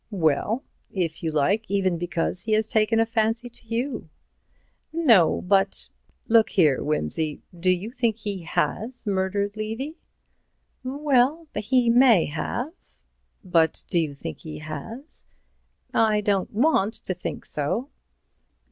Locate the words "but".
5.43-5.89, 13.43-13.83